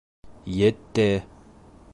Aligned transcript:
—Етте. 0.69 1.07